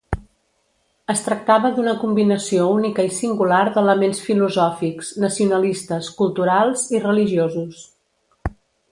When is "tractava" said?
1.25-1.69